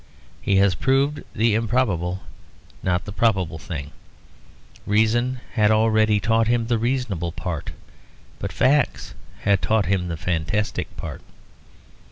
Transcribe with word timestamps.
He 0.41 0.55
has 0.55 0.73
proved 0.73 1.21
the 1.35 1.53
improbable, 1.53 2.21
not 2.81 3.05
the 3.05 3.11
probable 3.11 3.59
thing. 3.59 3.91
Reason 4.87 5.39
had 5.53 5.69
already 5.69 6.19
taught 6.19 6.47
him 6.47 6.65
the 6.65 6.79
reasonable 6.79 7.31
part; 7.31 7.69
but 8.39 8.51
facts 8.51 9.13
had 9.41 9.61
taught 9.61 9.85
him 9.85 10.07
the 10.07 10.17
fantastic 10.17 10.97
part. 10.97 11.21